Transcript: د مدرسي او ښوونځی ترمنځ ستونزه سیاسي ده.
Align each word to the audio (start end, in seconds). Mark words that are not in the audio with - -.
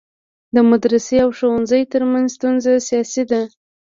د 0.55 0.57
مدرسي 0.71 1.17
او 1.23 1.29
ښوونځی 1.37 1.81
ترمنځ 1.91 2.27
ستونزه 2.37 2.71
سیاسي 2.87 3.23
ده. 3.31 3.41